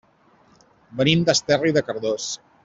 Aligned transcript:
Venim 1.01 1.21
d'Esterri 1.27 1.75
de 1.77 1.85
Cardós. 1.91 2.27